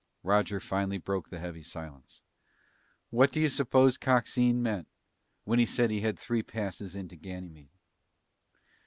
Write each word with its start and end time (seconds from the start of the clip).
Roger 0.23 0.59
finally 0.59 0.97
broke 0.97 1.29
the 1.29 1.37
heavy 1.37 1.61
silence. 1.61 2.23
"What 3.11 3.31
do 3.31 3.39
you 3.39 3.49
suppose 3.49 3.99
Coxine 3.99 4.59
meant 4.63 4.87
when 5.43 5.59
he 5.59 5.65
said 5.67 5.91
he 5.91 6.01
had 6.01 6.17
three 6.17 6.41
passes 6.41 6.95
into 6.95 7.15
Ganymede?" 7.15 7.69